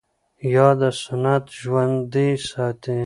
ياد 0.53 0.81
سنت 1.03 1.43
ژوندی 1.59 2.29
ساتي 2.49 2.97